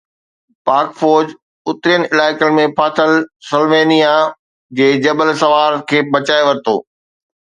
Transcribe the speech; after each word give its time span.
پاڪ 0.69 0.87
فوج 0.99 1.25
اترين 1.71 2.01
علائقن 2.13 2.49
۾ 2.59 2.63
ڦاٿل 2.79 3.13
سلووينيا 3.49 4.15
جي 4.79 4.87
جبل 5.05 5.29
سوار 5.43 5.73
کي 5.91 5.99
بچائي 6.17 6.43
ورتو 6.49 6.75